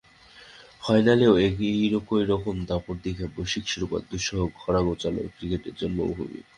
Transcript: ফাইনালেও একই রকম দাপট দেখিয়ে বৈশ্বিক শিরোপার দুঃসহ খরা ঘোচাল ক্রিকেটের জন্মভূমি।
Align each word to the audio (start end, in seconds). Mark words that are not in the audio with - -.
ফাইনালেও 0.81 1.33
একই 1.47 1.71
রকম 2.31 2.55
দাপট 2.69 2.95
দেখিয়ে 3.05 3.33
বৈশ্বিক 3.35 3.65
শিরোপার 3.71 4.01
দুঃসহ 4.09 4.39
খরা 4.59 4.81
ঘোচাল 4.87 5.15
ক্রিকেটের 5.35 5.73
জন্মভূমি। 5.79 6.39